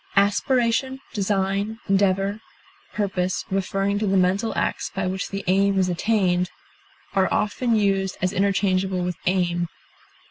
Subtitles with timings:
[0.15, 2.41] Aspiration, design, endeavor,
[2.91, 6.49] purpose, referring to the mental acts by which the aim is attained,
[7.13, 9.67] are often used as interchangeable with aim.